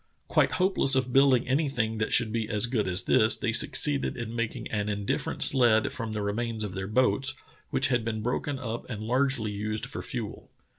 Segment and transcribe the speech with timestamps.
[0.27, 4.35] Quite hopeless of building anything that should be as good as this, they succeeded in
[4.35, 7.35] making an indifferent sled from the remains of their boats,
[7.69, 10.49] which had been broken up and largely used for fuel.